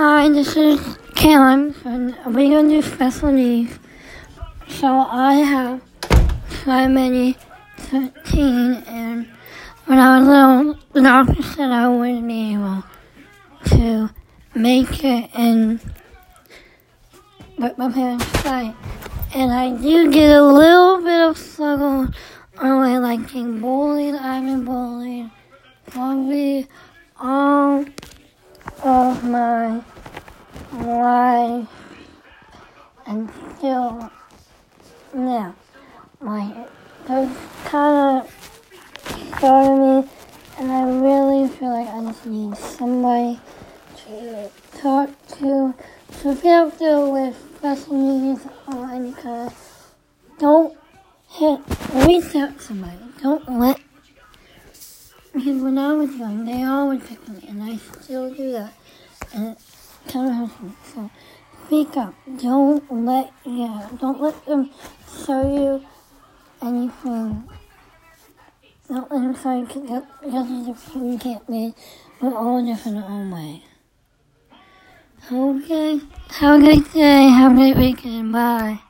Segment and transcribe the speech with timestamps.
[0.00, 0.78] Hi, this is
[1.16, 3.80] Callum and We're gonna do special needs.
[4.68, 5.82] So I have
[6.64, 7.36] so many
[7.78, 9.26] 13 and
[9.86, 12.84] when I was little, the doctor said I wouldn't be able
[13.70, 14.10] to
[14.54, 15.80] make it and
[17.58, 18.76] but my parents fight.
[19.34, 22.06] And I do get a little bit of struggle
[22.58, 25.28] on way like getting bullied, I've been bullied,
[25.86, 26.68] probably
[27.18, 27.84] all
[28.84, 29.82] of my
[30.72, 31.68] life
[33.06, 34.10] and still
[35.14, 35.52] yeah
[36.20, 36.54] like
[37.06, 40.08] those kind of started me
[40.58, 43.38] and I really feel like I just need somebody
[44.04, 45.08] to talk
[45.38, 45.74] to.
[46.10, 49.52] So if you have to with special needs or any kind
[50.38, 50.76] don't
[51.28, 51.60] hit
[51.94, 52.96] reach out to somebody.
[53.22, 53.80] Don't let
[55.48, 58.74] because when I was young, they always picked me, and I still do that.
[59.32, 59.58] And it
[60.12, 60.72] kind of hurts me.
[60.92, 61.10] So
[61.66, 62.14] speak up.
[62.36, 64.70] Don't let yeah, don't let them
[65.24, 65.86] show you
[66.60, 67.48] anything.
[68.88, 71.74] Don't let them show you as you can't be.
[72.20, 73.62] We're all different oh our own way.
[75.32, 76.00] Okay.
[76.40, 77.28] Have a great day.
[77.28, 78.32] Have a great weekend.
[78.32, 78.80] Bye.